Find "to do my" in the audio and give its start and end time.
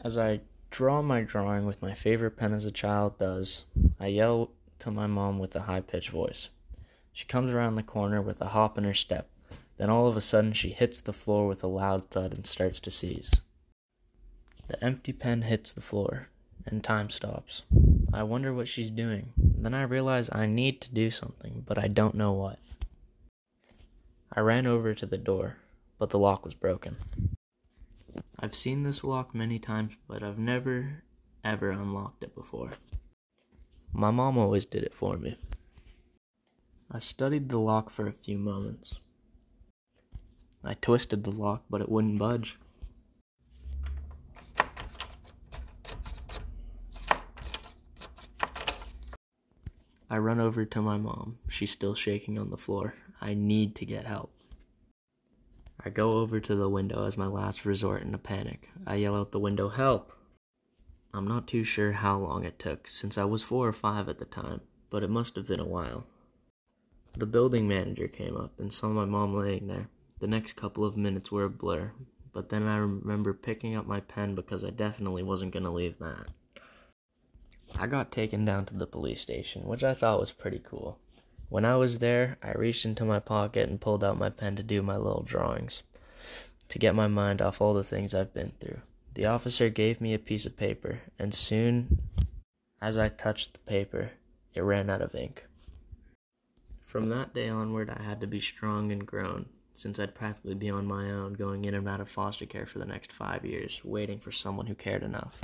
84.56-84.96